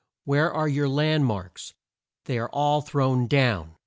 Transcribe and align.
Where 0.25 0.51
are 0.51 0.67
your 0.67 0.89
land 0.89 1.27
marks? 1.27 1.75
They 2.25 2.39
are 2.39 2.49
all 2.49 2.81
thrown 2.81 3.27
down." 3.27 3.75